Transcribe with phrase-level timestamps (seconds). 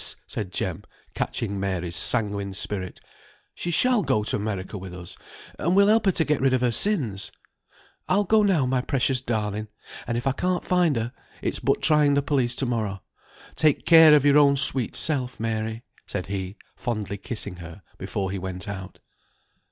[0.25, 2.99] said Jem, catching Mary's sanguine spirit;
[3.53, 5.15] "she shall go to America with us;
[5.59, 7.31] and we'll help her to get rid of her sins.
[8.09, 9.67] I'll go now, my precious darling,
[10.07, 13.03] and if I can't find her, it's but trying the police to morrow.
[13.55, 18.39] Take care of your own sweet self, Mary," said he, fondly kissing her before he
[18.39, 18.97] went out.